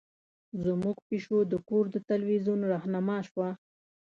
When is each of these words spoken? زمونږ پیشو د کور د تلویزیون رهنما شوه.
زمونږ 0.63 0.97
پیشو 1.07 1.37
د 1.51 1.53
کور 1.67 1.83
د 1.93 1.95
تلویزیون 2.09 2.59
رهنما 2.71 3.17
شوه. 3.29 3.49